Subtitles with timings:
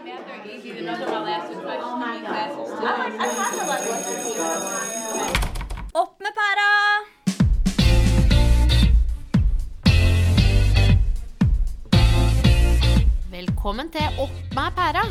[0.00, 0.08] Opp
[6.24, 6.68] med pæra!
[13.30, 15.04] Velkommen til Opp med pæra.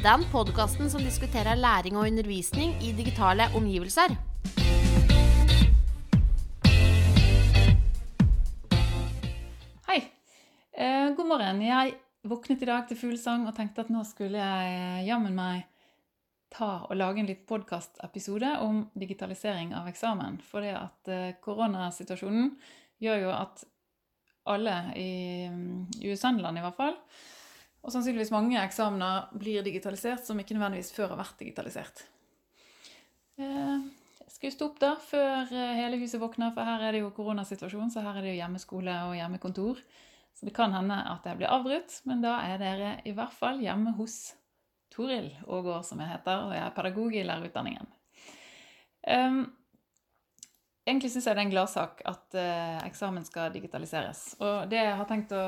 [0.00, 4.16] Den podkasten som diskuterer læring og undervisning i digitale omgivelser.
[9.88, 10.00] Hei.
[10.78, 11.62] Eh, god morgen.
[11.62, 11.92] Jeg
[12.22, 15.66] våknet i dag til fuglesang og tenkte at nå skulle jeg eh, jammen meg
[16.50, 20.40] ta og lage en liten podkastepisode om digitalisering av eksamen.
[20.44, 22.52] For det at eh, koronasituasjonen
[23.00, 23.64] gjør jo at
[24.50, 25.10] alle i,
[26.00, 26.96] i USA-land i hvert fall,
[27.80, 32.04] og sannsynligvis mange eksamener blir digitalisert som ikke nødvendigvis før har vært digitalisert.
[33.40, 33.78] Eh,
[34.20, 37.92] jeg skulle stå opp da før hele huset våkner, for her er det jo koronasituasjon,
[37.94, 39.80] så her er det jo hjemmeskole og hjemmekontor.
[40.34, 43.60] Så det kan hende at jeg blir avbrutt, men da er dere i hvert fall
[43.60, 44.34] hjemme hos
[44.90, 47.90] Toril Ågård, som jeg heter, og jeg er pedagog i lærerutdanningen.
[49.06, 49.42] Um,
[50.88, 54.24] egentlig syns jeg det er en gladsak at uh, eksamen skal digitaliseres.
[54.40, 55.44] Og det jeg har tenkt å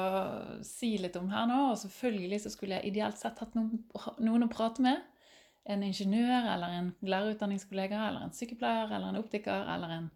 [0.67, 3.83] si litt om her nå, og selvfølgelig så skulle jeg ideelt sett hatt noen,
[4.23, 5.03] noen å prate med,
[5.73, 10.09] en ingeniør eller en lærerutdanningskollega eller en sykepleier eller en optiker eller en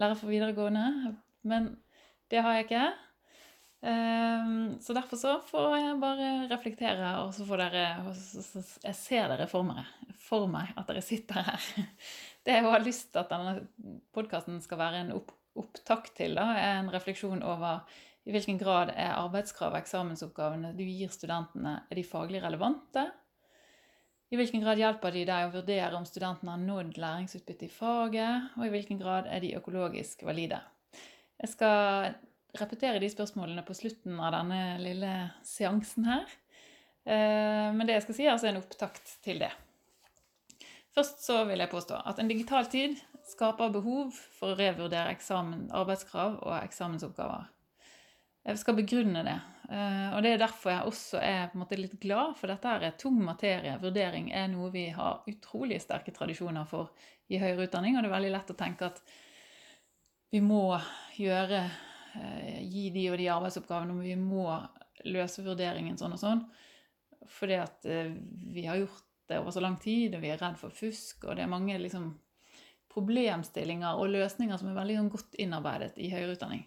[0.00, 1.74] lærer for videregående, men
[2.32, 2.86] det har jeg ikke.
[3.82, 7.84] Ehm, Så derfor så får jeg bare reflektere, og så får dere
[8.84, 9.84] Jeg ser dere for meg,
[10.16, 11.60] for meg at dere sitter her.
[12.46, 13.66] Det jeg har lyst til at denne
[14.14, 17.82] podkasten skal være en opp, opptakt til, da, er en refleksjon over
[18.26, 23.04] i hvilken grad er arbeidskrav og eksamensoppgavene du gir studentene, er de faglig relevante?
[24.30, 28.48] I hvilken grad hjelper de deg å vurdere om studentene har nådd læringsutbytte i faget?
[28.58, 30.58] Og i hvilken grad er de økologisk valide?
[31.38, 32.16] Jeg skal
[32.56, 35.12] repetere de spørsmålene på slutten av denne lille
[35.44, 36.26] seansen her.
[37.06, 39.52] Eh, Men det jeg skal si, er altså en opptakt til det.
[40.96, 42.96] Først så vil jeg påstå at en digital tid
[43.26, 47.50] skaper behov for å revurdere eksamen, arbeidskrav og eksamensoppgaver.
[48.46, 49.36] Jeg skal begrunne det.
[49.68, 53.78] Eh, Og det er derfor jeg også er litt glad, for dette er tung materie.
[53.82, 56.90] Vurdering er noe vi har utrolig sterke tradisjoner for
[57.28, 59.02] i høyere utdanning, og det er veldig lett å tenke at
[60.30, 60.78] vi må
[61.16, 61.70] gjøre
[62.66, 64.46] Gi de og de arbeidsoppgavene, og vi må
[65.06, 66.44] løse vurderingen sånn og sånn.
[67.30, 68.14] Fordi at eh,
[68.54, 71.36] vi har gjort det over så lang tid, og vi er redd for fusk, og
[71.36, 72.12] det er mange liksom,
[72.92, 76.64] problemstillinger og løsninger som er veldig sånn, godt innarbeidet i høyere utdanning.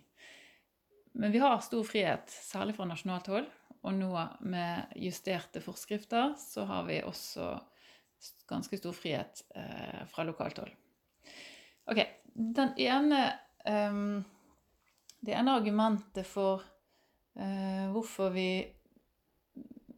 [1.20, 3.48] Men vi har stor frihet, særlig fra nasjonalt hold.
[3.80, 4.12] Og nå
[4.52, 7.54] med justerte forskrifter så har vi også
[8.50, 10.74] ganske stor frihet eh, fra lokalt hold.
[11.90, 12.02] Ok,
[12.34, 13.22] den ene
[13.66, 14.20] ehm,
[15.20, 16.64] Det ene argumentet for
[17.36, 18.50] eh, hvorfor vi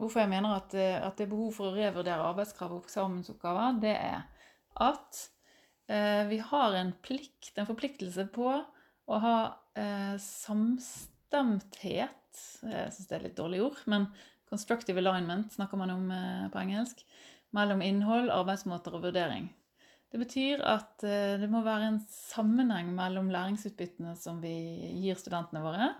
[0.02, 3.76] Hvorfor jeg mener at, eh, at det er behov for å revurdere arbeidskrav og eksamensoppgaver,
[3.84, 4.24] det er
[4.82, 5.20] at
[5.86, 9.36] eh, vi har en plikt, en forpliktelse på å ha
[9.78, 14.10] eh, samstemthet Jeg syns det er litt dårlig ord, men
[14.50, 17.06] constructive alignment snakker man om eh, på engelsk.
[17.54, 19.52] Mellom innhold, arbeidsmåter og vurdering.
[20.12, 24.54] Det betyr at eh, det må være en sammenheng mellom læringsutbyttene som vi
[25.00, 25.94] gir studentene våre,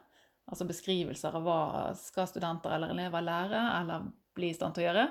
[0.52, 1.62] altså beskrivelser av hva
[1.96, 5.06] skal studenter eller elever lære eller bli i stand til å gjøre,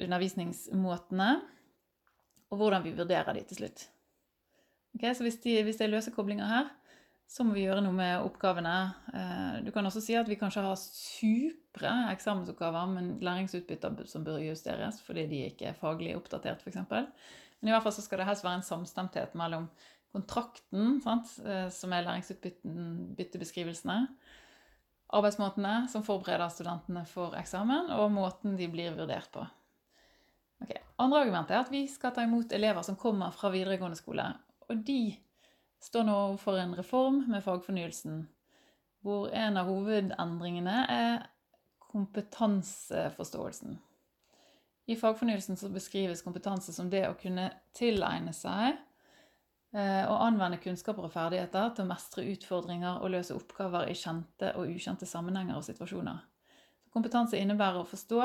[0.00, 1.30] undervisningsmåtene,
[2.50, 3.86] og hvordan vi vurderer de til slutt.
[4.96, 6.70] Okay, så hvis, de, hvis det er løse koblinger her,
[7.30, 8.74] så må vi gjøre noe med oppgavene.
[9.14, 14.38] Eh, Du kan også si at vi kanskje har supre eksamensoppgaver, men læringsutbytter som bør
[14.42, 16.76] justeres fordi de ikke er faglig oppdatert, f.eks.
[17.60, 19.64] Men i hvert fall så skal det helst være en samstemthet mellom
[20.10, 23.98] kontrakten, sant, eh, som er læringsutbyttebeskrivelsene,
[25.14, 29.46] arbeidsmåtene som forbereder studentene for eksamen, og måten de blir vurdert på.
[30.64, 30.82] Okay.
[30.98, 34.26] Andre argument er at vi skal ta imot elever som kommer fra videregående skole.
[34.68, 35.16] Og de
[35.80, 38.28] står nå for en reform med fagfornyelsen,
[39.04, 41.22] hvor en av hovedendringene er
[41.90, 43.78] kompetanseforståelsen.
[44.90, 48.72] I fagfornyelsen beskrives kompetanse som det å kunne tilegne seg
[49.74, 54.52] eh, og anvende kunnskaper og ferdigheter til å mestre utfordringer og løse oppgaver i kjente
[54.58, 56.18] og ukjente sammenhenger og situasjoner.
[56.90, 58.20] Kompetanse innebærer å forstå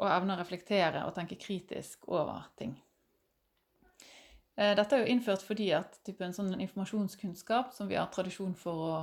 [0.00, 2.72] og evne å reflektere og tenke kritisk over ting.
[4.60, 8.52] Eh, Dette er jo innført fordi at type en sånn informasjonskunnskap som vi har tradisjon
[8.58, 8.94] for å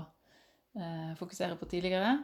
[0.78, 2.20] eh, fokusere på tidligere,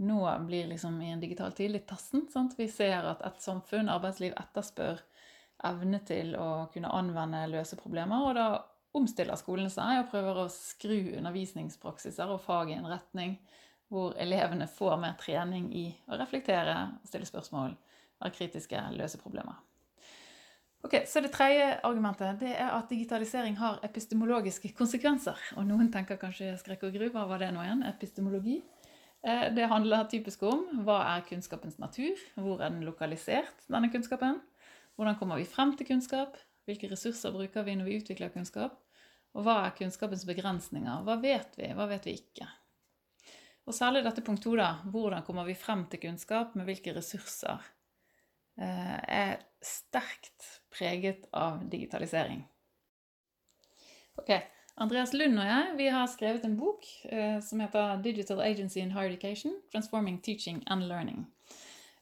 [0.00, 2.24] nå blir liksom i en digital tid litt tassen.
[2.32, 2.56] Sant?
[2.56, 5.02] Vi ser at et samfunn, arbeidsliv, etterspør
[5.68, 8.46] evne til å kunne anvende løse problemer, og da
[8.96, 13.36] omstiller skolene seg og prøver å skru undervisningspraksiser og fag i en retning
[13.92, 17.74] hvor elevene får mer trening i å reflektere, stille spørsmål,
[18.22, 19.58] være kritiske, løse problemer.
[20.82, 25.36] Ok, så Det tredje argumentet det er at digitalisering har epistemologiske konsekvenser.
[25.60, 27.10] Og Noen tenker kanskje skrekk og gru.
[27.12, 27.82] Hva var det nå igjen?
[27.84, 28.62] Epistemologi?
[29.22, 32.16] Eh, det handler typisk om hva er kunnskapens natur?
[32.34, 34.40] Hvor er den lokalisert, denne kunnskapen?
[34.96, 36.38] Hvordan kommer vi frem til kunnskap?
[36.64, 38.80] Hvilke ressurser bruker vi når vi utvikler kunnskap?
[39.36, 41.04] Og hva er kunnskapens begrensninger?
[41.04, 42.48] Hva vet vi, hva vet vi ikke?
[43.68, 44.78] Og særlig dette punkt to, da.
[44.88, 46.56] Hvordan kommer vi frem til kunnskap?
[46.56, 47.68] Med hvilke ressurser?
[48.56, 52.44] Eh, er sterkt preget av digitalisering.
[54.20, 54.30] Ok,
[54.80, 58.90] Andreas Lund og jeg vi har skrevet en bok eh, som heter 'Digital Agency in
[58.90, 61.24] Higher Education Transforming Teaching and Learning'.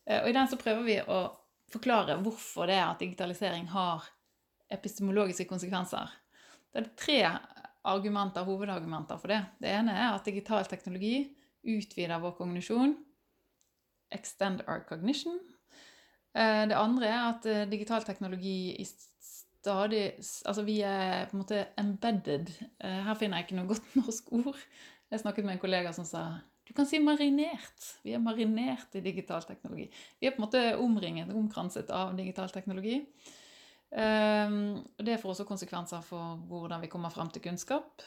[0.07, 1.21] Eh, og I den så prøver vi å
[1.73, 4.05] forklare hvorfor det er at digitalisering har
[4.71, 6.09] epistemologiske konsekvenser.
[6.73, 7.21] Det er tre
[7.89, 9.43] argumenter, hovedargumenter for det.
[9.61, 11.29] Det ene er at digital teknologi
[11.65, 12.97] utvider vår kognisjon.
[14.13, 15.39] Extend our cognition.
[16.37, 20.05] Eh, det andre er at eh, digital teknologi i stadig
[20.47, 22.53] Altså vi er på en måte embedded.
[22.85, 24.63] Eh, her finner jeg ikke noe godt norsk ord.
[25.11, 26.29] Jeg snakket med en kollega som sa
[26.69, 27.85] du kan si marinert.
[28.05, 29.87] Vi er marinert i digital teknologi.
[30.21, 32.99] Vi er på en måte omringet, omkranset av digital teknologi.
[33.89, 38.05] Det får også konsekvenser for hvordan vi kommer frem til kunnskap.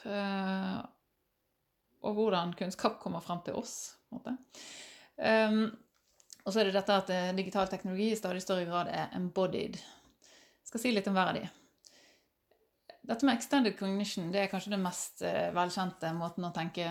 [2.06, 3.96] Og hvordan kunnskap kommer frem til oss.
[4.14, 5.66] Um,
[6.42, 9.78] og så er det dette at eh, digital teknologi i stadig større grad er embodied.
[9.78, 11.44] Jeg skal si litt om hver av de.
[13.02, 16.86] Dette med extended cognition det er kanskje den mest uh, velkjente måten å tenke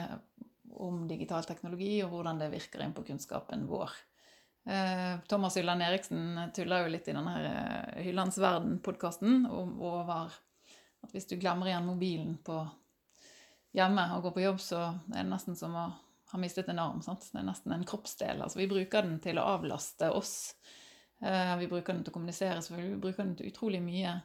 [0.82, 3.94] om digital teknologi og hvordan det virker inn på kunnskapen vår.
[4.64, 10.36] Eh, Thomas Hylland Eriksen tuller jo litt i denne eh, Hyllands verden-podkasten over
[11.02, 12.36] at hvis du glemmer igjen mobilen
[13.74, 14.82] hjemme og går på jobb, så
[15.16, 15.88] er det nesten som å
[16.32, 17.02] ha mistet en arm.
[17.06, 17.28] Sant?
[17.32, 18.42] Det er nesten en kroppsdel.
[18.44, 20.36] Altså, vi bruker den til å avlaste oss.
[21.22, 22.96] Eh, vi bruker den til å kommunisere, selvfølgelig.
[22.96, 24.18] Vi bruker den til utrolig mye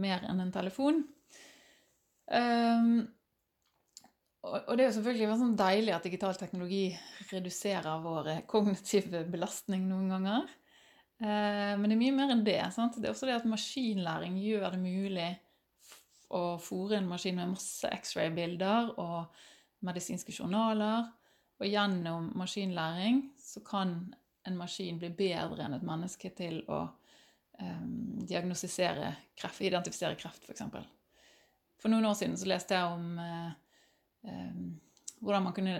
[0.00, 1.04] mer enn en telefon.
[2.26, 3.06] Um,
[4.46, 6.84] og det er jo selvfølgelig sånn deilig at digital teknologi
[7.32, 10.46] reduserer vår kognitive belastning noen ganger.
[11.18, 12.60] Eh, men det er mye mer enn det.
[12.74, 13.00] Sant?
[13.00, 15.28] Det er også det at maskinlæring gjør det mulig
[16.36, 19.42] å fòre en maskin med masse X-ray-bilder og
[19.86, 21.08] medisinske journaler.
[21.56, 23.98] Og gjennom maskinlæring så kan
[24.46, 30.66] en maskin bli bedre enn et menneske til å um, diagnostisere kreft, identifisere kreft, f.eks.
[30.70, 30.90] For,
[31.80, 33.54] for noen år siden så leste jeg om uh,
[34.26, 34.76] Ehm,
[35.20, 35.76] hvordan man kunne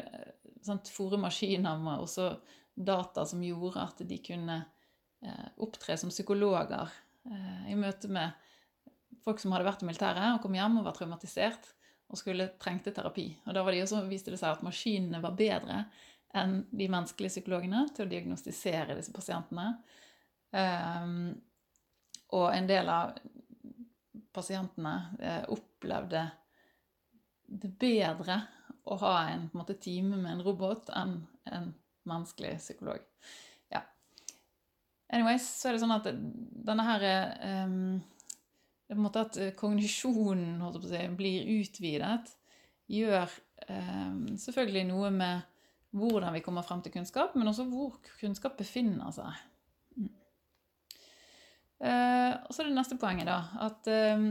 [0.65, 2.31] sant, fòre maskiner med også
[2.77, 4.59] data som gjorde at de kunne
[5.25, 6.93] eh, opptre som psykologer
[7.31, 8.35] eh, i møte med
[9.25, 11.71] folk som hadde vært i militæret og kom hjem og var traumatisert
[12.07, 13.29] og skulle trengte terapi.
[13.47, 15.85] Og da de også, viste det seg at maskinene var bedre
[16.37, 19.71] enn de menneskelige psykologene til å diagnostisere disse pasientene.
[20.53, 21.33] Um,
[22.37, 23.17] og en del av
[24.37, 26.27] pasientene eh, opplevde
[27.47, 28.41] det bedre
[28.87, 31.71] å ha en, en måte, time med en robot enn en
[32.07, 33.01] menneskelig psykolog.
[33.73, 33.83] Ja.
[35.15, 37.07] Anyways, så er det sånn at denne her
[37.65, 37.97] um,
[38.87, 42.31] det er på en måte At kognisjonen si, blir utvidet,
[42.87, 43.27] gjør
[43.67, 45.53] eh, selvfølgelig noe med
[45.97, 49.39] hvordan vi kommer frem til kunnskap, men også hvor kunnskap befinner seg.
[49.97, 50.11] Mm.
[51.81, 53.41] Uh, og så er det neste poenget, da.
[53.67, 54.27] At eh,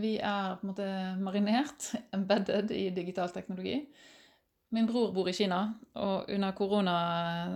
[0.00, 0.88] vi er på en måte
[1.20, 3.82] marinert, embedded, i digital teknologi.
[4.70, 5.62] Min bror bor i Kina,
[5.96, 6.96] og under korona,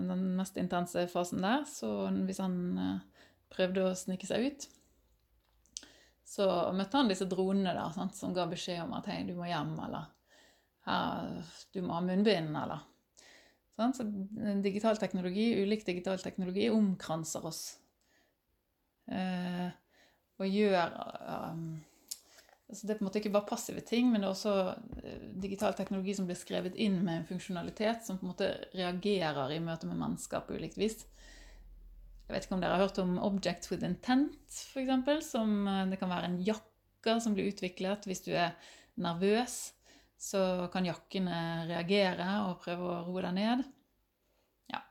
[0.09, 4.69] den mest intense fasen der, så hvis han eh, prøvde å snike seg ut,
[6.33, 9.45] så møtte han disse dronene der sant, som ga beskjed om at hei, du må
[9.51, 10.09] hjem, eller
[11.75, 12.87] du må ha munnbind, eller
[13.77, 13.99] sant?
[13.99, 14.07] Så
[14.65, 17.63] digital teknologi, ulik digital teknologi omkranser oss.
[19.13, 19.69] Eh,
[20.39, 20.95] og gjør
[21.53, 21.65] um,
[22.73, 24.53] Altså det er på en måte ikke bare passive ting, men det er også
[25.03, 29.53] eh, digital teknologi som blir skrevet inn med en funksjonalitet som på en måte reagerer
[29.53, 31.03] i møte med mennesker på ulikt vis.
[32.27, 35.29] Jeg vet ikke om dere har hørt om Object with Intent, f.eks.
[35.29, 38.55] Som eh, det kan være en jakke som blir utviklet hvis du er
[39.03, 39.75] nervøs.
[40.23, 40.41] Så
[40.73, 43.65] kan jakkene reagere og prøve å roe deg ned.
[44.71, 44.85] Ja.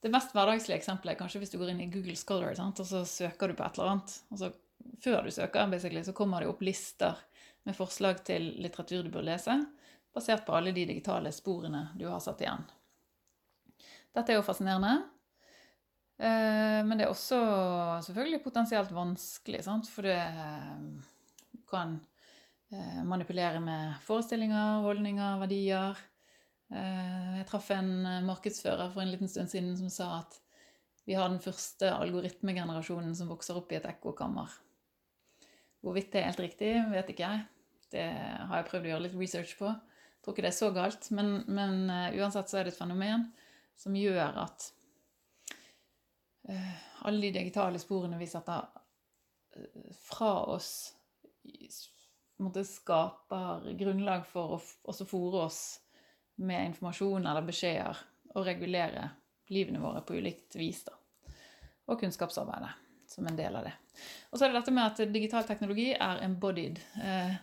[0.00, 2.78] Det mest hverdagslige eksempelet er kanskje hvis du går inn i Google Scholar sant?
[2.78, 4.14] og så søker du på et eller annet.
[4.30, 4.52] og så
[5.02, 7.18] før du søker, så kommer det opp lister
[7.66, 9.54] med forslag til litteratur du bør lese,
[10.14, 12.64] basert på alle de digitale sporene du har satt igjen.
[14.12, 14.96] Dette er jo fascinerende.
[16.18, 17.38] Eh, men det er også
[18.06, 19.88] selvfølgelig potensielt vanskelig, sant?
[19.90, 21.96] for du kan
[22.72, 26.02] eh, manipulere med forestillinger, holdninger, verdier.
[26.72, 30.38] Eh, Jeg traff en eh, markedsfører for en liten stund siden som sa at
[31.04, 34.52] vi har den første algoritmegenerasjonen som vokser opp i et ekkokammer.
[35.82, 37.46] Hvorvidt det er helt riktig, vet ikke jeg.
[37.92, 39.72] Det har jeg prøvd å gjøre litt research på.
[39.72, 42.78] Jeg tror ikke det er så galt, men, men eh, uansett så er det et
[42.78, 43.26] fenomen
[43.82, 44.81] som gjør at eh,
[47.02, 48.66] alle de digitale sporene vi setter
[49.56, 50.72] eh, fra oss,
[52.66, 55.60] skaper grunnlag for å også fòre oss
[56.42, 58.00] med informasjon eller beskjeder
[58.34, 59.04] og regulere
[59.52, 60.82] livene våre på ulikt vis.
[60.86, 60.96] Da.
[61.92, 62.72] Og kunnskapsarbeidet
[63.12, 63.74] som en del av det.
[64.30, 66.80] Og så er det dette med at digital teknologi er embodied.
[67.02, 67.34] Eh,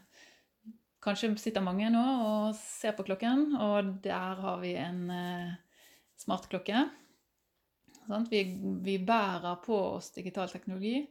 [1.03, 5.53] kanskje sitter mange nå og ser på klokken, og der har vi en eh,
[6.19, 6.87] smartklokke.
[8.09, 8.41] Vi,
[8.81, 11.03] vi bærer på oss digital teknologi.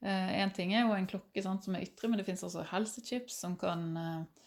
[0.00, 3.36] Én ting er jo en klokke sant, som er ytre, men det finnes også helsechips
[3.42, 4.46] som kan eh,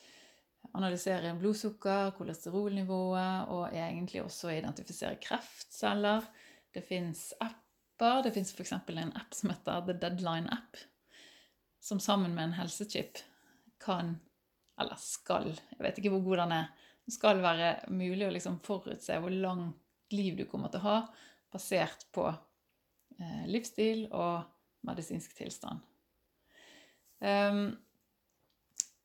[0.73, 6.25] analysere blodsukker, kolesterolnivået og egentlig også identifisere kreftceller.
[6.73, 8.23] Det fins apper.
[8.25, 8.73] Det fins f.eks.
[8.73, 10.79] en app som heter The Deadline App,
[11.79, 13.21] som sammen med en helsechip
[13.83, 14.15] kan,
[14.81, 19.19] eller skal, jeg vet ikke hvor god den er, skal være mulig å liksom forutse
[19.21, 19.79] hvor langt
[20.15, 20.97] liv du kommer til å ha,
[21.53, 24.43] basert på eh, livsstil og
[24.87, 25.81] medisinsk tilstand.
[27.23, 27.65] Um,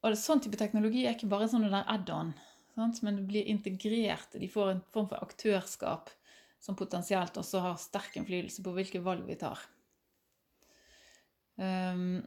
[0.02, 2.32] og sånn type teknologi er ikke bare sånn add-on,
[2.78, 4.34] men det blir integrert.
[4.38, 6.10] De får en form for aktørskap
[6.62, 9.60] som potensielt også har sterk innflytelse på hvilke valg vi tar.
[11.58, 12.20] Um,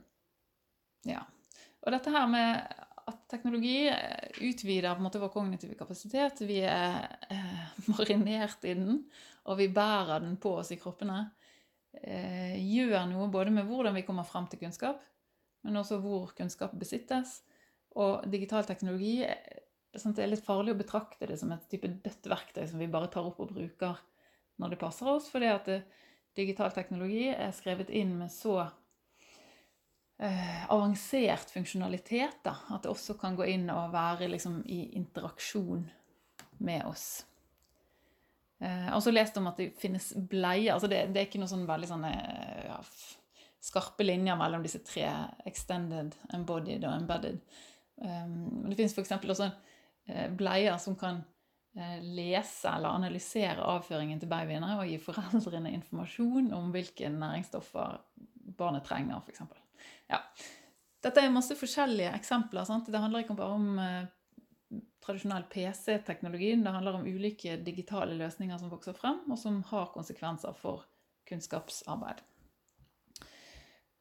[1.07, 1.23] ja.
[1.81, 6.61] Og dette her med at teknologi eh, utvider på en måte vår kognitive kapasitet, vi
[6.67, 9.03] er eh, marinert i den,
[9.49, 11.23] og vi bærer den på oss i kroppene,
[12.01, 15.01] eh, gjør noe både med hvordan vi kommer frem til kunnskap,
[15.65, 17.41] men også hvor kunnskap besittes.
[17.99, 19.63] Og digital teknologi eh,
[19.97, 23.11] sånn, er litt farlig å betrakte det som et type dødt verktøy som vi bare
[23.11, 23.99] tar opp og bruker
[24.61, 25.81] når det passer oss, fordi at det,
[26.37, 28.61] digital teknologi er skrevet inn med så
[30.21, 35.83] eh, avansert funksjonalitet da, at det også kan gå inn og være liksom, i interaksjon
[36.63, 37.25] med oss.
[38.61, 40.75] Eh, har også lest om at det finnes bleier.
[40.75, 42.77] altså Det, det er ikke noe sånn veldig sånn eh, ja,
[43.61, 45.07] skarpe linjer mellom disse tre
[45.49, 47.41] extended, embodied og embedded.
[48.01, 49.13] Um, det finnes f.eks.
[49.17, 49.49] også
[50.09, 51.23] eh, bleier som kan
[51.71, 57.93] lese eller analysere avføringen til babyene og gi foreldrene informasjon om hvilke næringsstoffer
[58.59, 59.39] barnet trenger, f.eks.
[60.11, 60.19] Ja.
[61.01, 62.67] Dette er masse forskjellige eksempler.
[62.67, 62.91] Sant?
[62.91, 63.79] Det handler ikke bare om
[65.01, 70.53] tradisjonell PC-teknologi, det handler om ulike digitale løsninger som vokser frem, og som har konsekvenser
[70.57, 70.85] for
[71.29, 72.21] kunnskapsarbeid.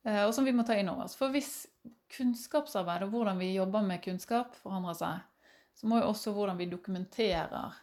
[0.04, 1.16] Eh, og som vi må ta inn over oss.
[1.18, 1.66] For hvis
[2.16, 5.26] kunnskapsarbeid og hvordan vi jobber med kunnskap forandrer seg,
[5.76, 7.76] så må jo også hvordan vi dokumenterer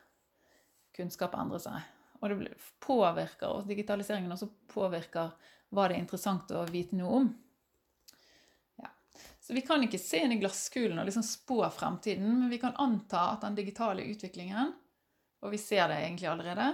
[0.98, 1.82] kunnskap endre seg.
[2.22, 5.36] Og det påvirker og digitaliseringen også påvirker
[5.74, 7.28] hva det er interessant å vite noe om.
[9.48, 12.74] Så vi kan ikke se inn i glasskulen og liksom spå fremtiden, men vi kan
[12.84, 14.74] anta at den digitale utviklingen,
[15.40, 16.66] og vi ser det egentlig allerede,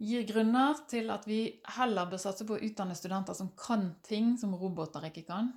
[0.00, 1.42] gir grunner til at vi
[1.76, 5.50] heller bør satse på å utdanne studenter som kan ting som roboter ikke kan.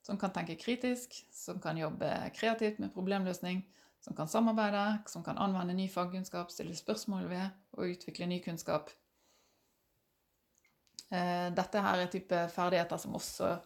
[0.00, 3.60] Som kan tenke kritisk, som kan jobbe kreativt med problemløsning,
[4.00, 7.44] som kan samarbeide, som kan anvende ny fagkunnskap, stille spørsmål ved
[7.76, 8.94] og utvikle ny kunnskap.
[11.12, 13.58] Eh, Dette her er type ferdigheter som også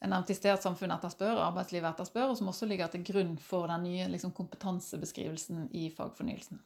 [0.00, 3.70] er nevnte sted at samfunnet etterspør, arbeidslivet etterspør, og som også ligger til grunn for
[3.70, 6.60] den nye liksom, kompetansebeskrivelsen i fagfornyelsen.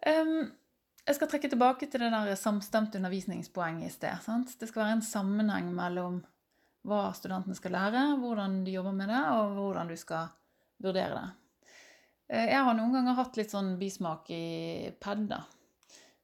[0.00, 0.50] Um,
[1.06, 4.20] jeg skal trekke tilbake til det der samstemte undervisningspoenget i sted.
[4.24, 4.56] Sant?
[4.60, 6.20] Det skal være en sammenheng mellom
[6.88, 10.30] hva studentene skal lære, hvordan de jobber med det, og hvordan du skal
[10.80, 11.28] vurdere det.
[12.30, 15.42] Eh, Jeg har noen ganger hatt litt sånn bismak i PED, da.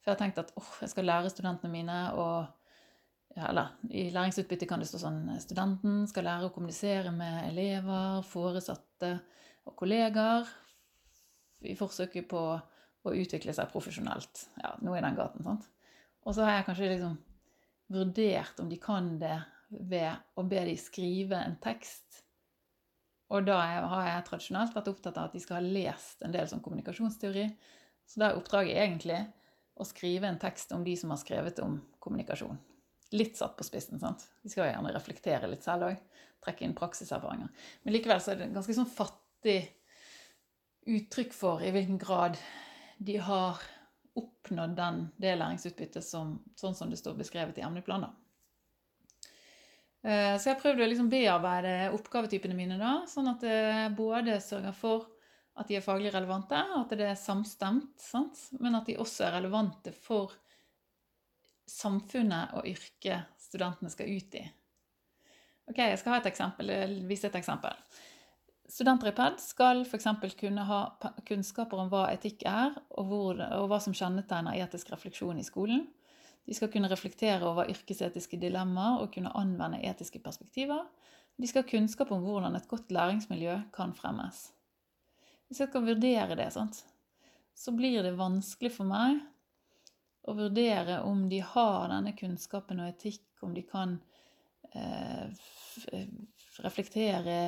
[0.01, 2.27] For jeg har tenkt at åh, jeg skal lære studentene mine å
[3.37, 8.23] ja, Eller i læringsutbytte kan det stå sånn Studenten skal lære å kommunisere med elever,
[8.25, 9.13] foresatte
[9.67, 10.49] og kollegaer
[11.67, 12.43] i forsøket på
[13.07, 14.47] å utvikle seg profesjonelt.
[14.63, 15.45] Ja, noe i den gaten.
[15.45, 15.67] sant?
[16.27, 17.17] Og så har jeg kanskje liksom
[17.93, 19.37] vurdert om de kan det
[19.71, 22.23] ved å be de skrive en tekst.
[23.31, 26.47] Og da har jeg tradisjonelt vært opptatt av at de skal ha lest en del
[26.51, 27.49] sånn kommunikasjonsteori.
[28.07, 29.19] Så da er oppdraget egentlig
[29.77, 32.59] å skrive en tekst om de som har skrevet om kommunikasjon.
[33.15, 34.25] Litt satt på spissen, sant?
[34.43, 36.01] De skal jo gjerne reflektere litt selv òg.
[36.43, 37.49] Trekke inn praksiserfaringer.
[37.85, 39.61] Men likevel så er det ganske sånn fattig
[40.87, 42.39] uttrykk for i hvilken grad
[42.99, 43.63] de har
[44.17, 48.15] oppnådd den, det læringsutbyttet som, sånn som det står beskrevet i emneplanen.
[50.07, 54.39] Eh, Så jeg har prøvd å liksom bearbeide oppgavetypene mine, da, sånn at det både
[54.41, 55.11] sørger for
[55.57, 58.39] at de er faglig relevante, at det er samstemt, sant?
[58.61, 60.35] men at de også er relevante for
[61.67, 64.45] samfunnet og yrket studentene skal ut i.
[65.67, 66.71] Ok, Jeg skal ha et eksempel,
[67.09, 67.75] vise et eksempel.
[68.71, 70.07] Studenter i PED skal f.eks.
[70.39, 70.81] kunne ha
[71.27, 75.85] kunnskaper om hva etikk er, og, hvor, og hva som kjennetegner etisk refleksjon i skolen.
[76.47, 80.85] De skal kunne reflektere over yrkesetiske dilemmaer og kunne anvende etiske perspektiver.
[81.37, 84.49] De skal ha kunnskap om hvordan et godt læringsmiljø kan fremmes.
[85.47, 86.83] Hvis jeg skal vurdere det, sant,
[87.55, 89.21] så blir det vanskelig for meg
[90.27, 93.97] å vurdere om de har denne kunnskapen og etikk, om de kan
[94.75, 95.31] eh,
[96.65, 97.39] reflektere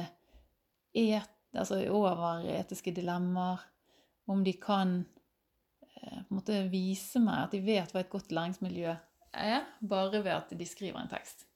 [0.94, 3.64] et, altså over etiske dilemmaer,
[4.28, 5.00] om de kan
[6.02, 8.94] eh, på vise meg at de vet hva et godt læringsmiljø
[9.38, 11.48] er, bare ved at de skriver en tekst.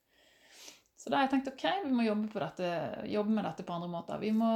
[0.96, 2.68] Så da har jeg tenkt ok, vi må jobbe, dette,
[3.10, 4.20] jobbe med dette på andre måter.
[4.22, 4.52] Vi må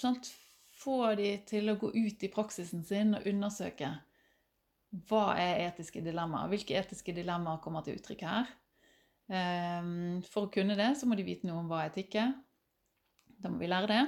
[0.00, 0.32] sant,
[0.74, 3.92] få de til å gå ut i praksisen sin og undersøke
[4.92, 6.50] hva er etiske dilemmaer.
[6.52, 8.50] Hvilke etiske dilemmaer kommer til uttrykk her?
[9.32, 12.34] Ehm, for å kunne det, så må de vite noe om hva etikk er.
[13.42, 14.02] Da må vi lære det.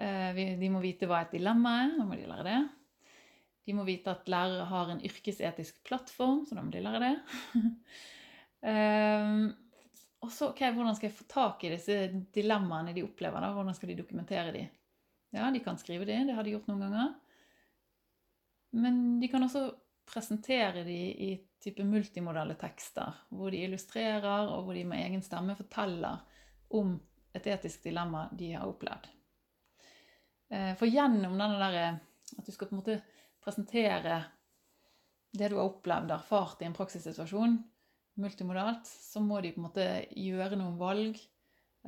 [0.00, 1.96] Eh, de må vite hva et dilemma er.
[2.00, 2.60] Da må de lære det.
[3.68, 7.16] De må vite at lærere har en yrkesetisk plattform, så da må de lære det.
[8.60, 9.46] Ehm,
[10.20, 11.94] og så, ok, Hvordan skal jeg få tak i disse
[12.34, 13.40] dilemmaene de opplever?
[13.40, 13.54] da?
[13.56, 14.66] Hvordan skal de dokumentere de?
[15.32, 17.14] Ja, de kan skrive de, det har de gjort noen ganger.
[18.70, 19.64] Men de kan også
[20.10, 21.30] presentere de i
[21.62, 26.22] type multimodale tekster, hvor de illustrerer, og hvor de med egen stemme forteller
[26.76, 26.94] om
[27.34, 29.08] et etisk dilemma de har opplevd.
[30.50, 31.98] Eh, for gjennom denne der,
[32.38, 33.00] at du skal på en måte
[33.42, 34.22] presentere
[35.30, 37.58] det du har opplevd, erfart i en praksissituasjon,
[38.20, 39.86] multimodalt, så må de på en måte
[40.18, 41.28] gjøre noen valg eh,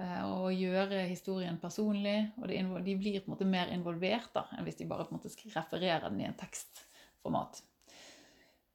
[0.00, 2.32] og gjøre historien personlig.
[2.40, 5.20] Og de blir på en måte mer involvert da, enn hvis de bare på en
[5.20, 7.61] måte refererer den i en tekstformat.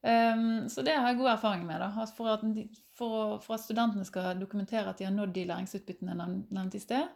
[0.07, 1.81] Um, så det har jeg god erfaring med.
[1.81, 1.89] Da.
[1.89, 5.47] Altså for, at de, for, for, at studentene skal dokumentere at de har nådd de
[5.49, 7.09] læringsutbyttene jeg nevnte i sted,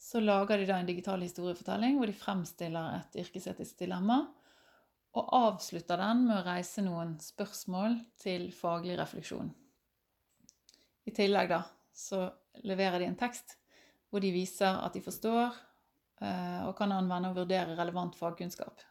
[0.00, 4.24] så lager de da en digital historiefortelling hvor de fremstiller et yrkesetisk dilemma.
[5.18, 9.50] Og avslutter den med å reise noen spørsmål til faglig refleksjon.
[11.10, 11.64] I tillegg da,
[12.00, 12.26] så
[12.66, 13.56] leverer de en tekst
[14.10, 18.82] hvor de viser at de forstår uh, og kan anvende og vurdere relevant fagkunnskap.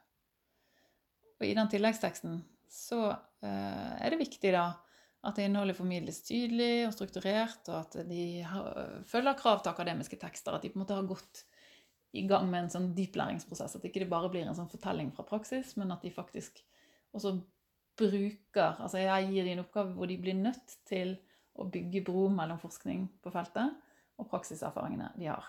[1.39, 4.69] Og I den tilleggsteksten så uh, er det viktig da
[5.27, 8.45] at innholdet formidles tydelig og strukturert, og at de
[9.09, 10.55] følger krav til akademiske tekster.
[10.55, 11.41] At de på en måte har gått
[12.15, 13.75] i gang med en sånn dyplæringsprosess.
[13.75, 16.61] At ikke det bare blir en sånn fortelling fra praksis, men at de faktisk
[17.11, 17.35] også
[17.99, 21.17] bruker Altså jeg gir dem en oppgave hvor de blir nødt til
[21.59, 23.75] å bygge bro mellom forskning på feltet
[24.19, 25.45] og praksiserfaringene de har.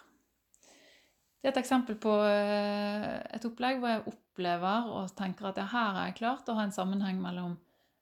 [1.40, 5.96] Det er et eksempel på eh, et opplegg hvor jeg opplever og tenker at her
[5.96, 7.56] er jeg klart å ha en sammenheng mellom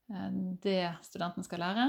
[0.09, 0.31] Eh,
[0.63, 1.89] det studenten skal lære,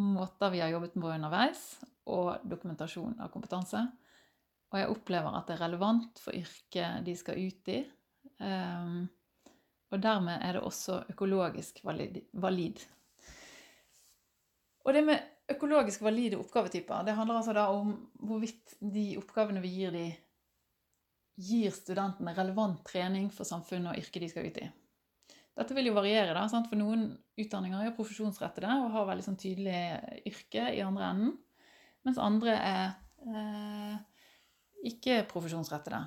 [0.00, 3.84] måter vi har jobbet med underveis, og dokumentasjon av kompetanse.
[4.70, 7.80] Og jeg opplever at det er relevant for yrket de skal ut i.
[8.44, 9.02] Ehm,
[9.90, 12.82] og dermed er det også økologisk valid.
[14.84, 19.72] Og det med økologisk valide oppgavetyper, det handler altså da om hvorvidt de oppgavene vi
[19.74, 20.04] gir de,
[21.40, 24.68] gir studentene relevant trening for samfunnet og yrket de skal ut i.
[25.60, 26.68] Dette vil jo variere, da, sant?
[26.70, 27.08] for noen
[27.40, 29.80] utdanninger er profesjonsrettede og har veldig sånn tydelig
[30.28, 31.34] yrke i andre enden,
[32.06, 32.84] mens andre er
[33.26, 33.96] eh,
[34.88, 36.00] ikke profesjonsrettede.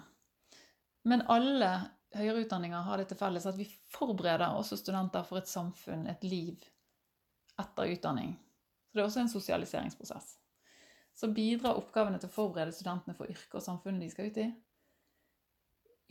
[1.10, 1.73] Men alle
[2.15, 6.23] høyere utdanninger har det til felles at vi forbereder også studenter for et samfunn, et
[6.25, 6.58] liv,
[7.60, 8.34] etter utdanning.
[8.93, 10.36] Så det er også en sosialiseringsprosess.
[11.17, 14.51] Så bidrar oppgavene til å forberede studentene for yrket og samfunnet de skal ut i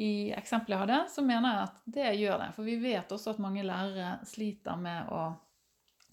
[0.02, 2.50] i eksempelet jeg hadde, så mener jeg at det gjør det.
[2.56, 5.22] For vi vet også at mange lærere sliter med å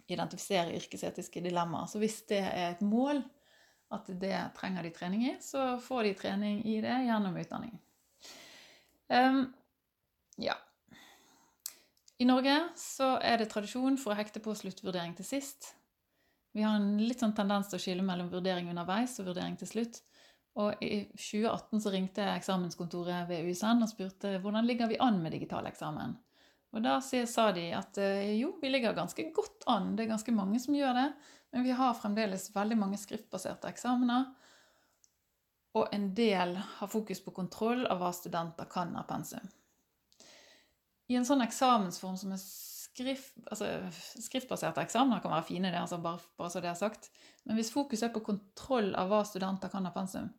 [0.09, 1.87] identifisere yrkesetiske dilemmaer.
[1.89, 3.21] Så hvis det er et mål
[3.95, 7.77] at det trenger de trening i, så får de trening i det gjennom utdanning.
[9.09, 9.47] Um,
[10.37, 10.57] ja.
[12.19, 15.71] I Norge så er det tradisjon for å hekte på sluttvurdering til sist.
[16.55, 19.69] Vi har en litt sånn tendens til å skille mellom vurdering underveis og vurdering til
[19.69, 20.01] slutt.
[20.59, 25.35] Og i 2018 så ringte eksamenskontoret ved USN og spurte hvordan ligger vi an med
[25.37, 26.17] digital eksamen.
[26.73, 30.33] Og da sa de at eh, jo, vi ligger ganske godt an, det er ganske
[30.35, 31.07] mange som gjør det,
[31.53, 34.27] men vi har fremdeles veldig mange skriftbaserte eksamener.
[35.77, 39.45] Og en del har fokus på kontroll av hva studenter kan av pensum.
[41.09, 42.41] I en sånn eksamensform som er
[42.99, 43.69] skrift, altså,
[44.19, 47.09] skriftbaserte eksamener kan være fine, det, altså bare, bare, så det er sagt.
[47.47, 50.29] Men hvis fokus er på kontroll av hva studenter kan av pensum,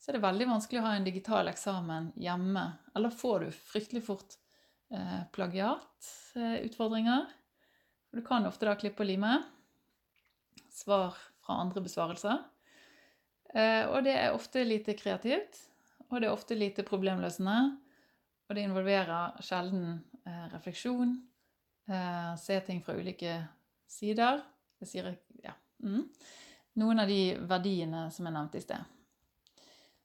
[0.00, 2.64] så er det veldig vanskelig å ha en digital eksamen hjemme.
[2.96, 4.36] Eller får du fryktelig fort
[4.92, 7.24] eh, plagiatutfordringer.
[8.16, 9.38] Du kan ofte da klippe og lime.
[10.72, 12.44] Svar fra andre besvarelser.
[13.54, 15.58] Eh, og det er ofte lite kreativt,
[16.10, 17.58] og det er ofte lite problemløsende.
[18.46, 21.35] Og det involverer sjelden eh, refleksjon, eh,
[22.42, 23.36] se ting fra ulike
[23.86, 24.40] sider.
[24.80, 25.52] Det sier ja.
[25.84, 26.02] Mm.
[26.76, 28.92] Noen av de verdiene som jeg nevnte i sted.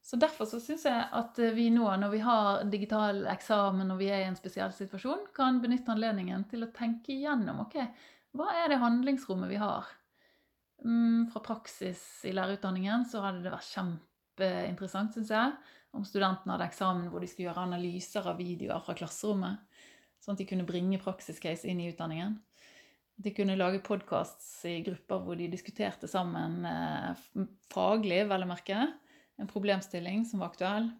[0.01, 4.09] Så Derfor så syns jeg at vi nå, når vi har digital eksamen og vi
[4.11, 7.77] er i en spesiell situasjon, kan benytte anledningen til å tenke igjennom ok,
[8.35, 9.87] hva er det handlingsrommet vi har.
[10.83, 15.53] Mm, fra praksis i lærerutdanningen så hadde det vært kjempeinteressant, syns jeg,
[15.93, 19.61] om studentene hadde eksamen hvor de skulle gjøre analyser av videoer fra klasserommet.
[20.21, 22.37] Sånn at de kunne bringe praksiscase inn i utdanningen.
[23.21, 28.85] De kunne lage podkasts i grupper hvor de diskuterte sammen eh, faglig, vel å merke,
[29.41, 30.91] en problemstilling som var aktuell.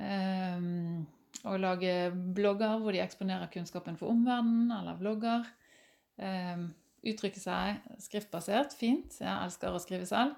[0.00, 1.06] Um,
[1.44, 1.94] og lage
[2.36, 5.46] blogger hvor de eksponerer kunnskapen for omverdenen, eller vlogger.
[6.20, 6.68] Um,
[7.06, 9.18] uttrykke seg skriftbasert, fint.
[9.20, 10.36] Jeg elsker å skrive selv.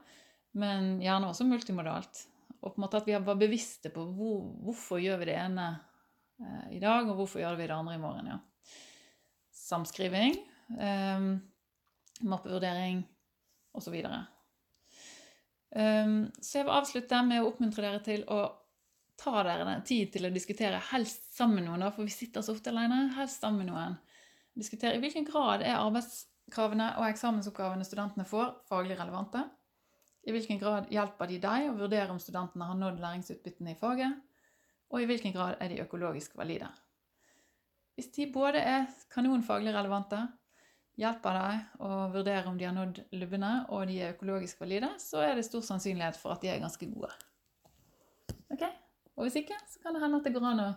[0.56, 2.26] Men gjerne også multimodalt.
[2.60, 5.64] Og på en måte at vi var bevisste på hvor, hvorfor gjør vi det ene
[5.72, 5.80] eh,
[6.72, 8.30] i dag, og hvorfor gjør vi det andre i morgen.
[8.32, 8.38] ja.
[9.62, 10.36] Samskriving,
[10.76, 11.28] um,
[12.28, 13.02] mappevurdering
[13.74, 13.94] osv.
[15.72, 18.42] Um, så jeg vil avslutte med å oppmuntre dere til å
[19.22, 22.72] ta dere tid til å diskutere, helst sammen med noen, for vi sitter så ofte
[22.72, 23.12] alene.
[23.16, 23.96] Helst sammen med noen.
[24.58, 29.46] Diskutere i hvilken grad er arbeidskravene og eksamensoppgavene studentene får, faglig relevante.
[30.26, 34.20] I hvilken grad hjelper de deg å vurdere om studentene har nådd læringsutbyttene i faget?
[34.92, 36.68] Og i hvilken grad er de økologisk valide?
[37.96, 40.20] Hvis de både er kanonfaglig relevante,
[41.00, 45.24] hjelper deg å vurdere om de har nådd lubbene, og de er økologisk valide, så
[45.24, 47.12] er det stor sannsynlighet for at de er ganske gode.
[48.52, 48.64] Ok?
[49.16, 50.70] Og hvis ikke, så kan det hende at det går an å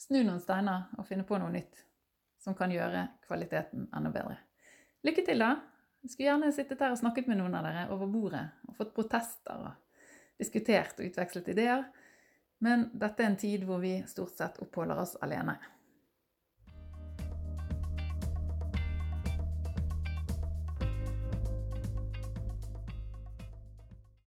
[0.00, 1.82] snu noen steiner og finne på noe nytt
[2.40, 4.38] som kan gjøre kvaliteten enda bedre.
[5.06, 5.54] Lykke til, da!
[6.00, 8.94] Jeg skulle gjerne sittet her og snakket med noen av dere over bordet og fått
[8.96, 10.06] protester og
[10.40, 11.82] diskutert og utvekslet ideer,
[12.64, 15.56] men dette er en tid hvor vi stort sett oppholder oss alene.